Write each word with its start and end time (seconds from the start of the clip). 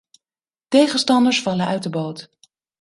Tegenstanders 0.67 1.41
vallen 1.41 1.65
uit 1.67 1.83
de 1.83 1.89
boot. 1.89 2.29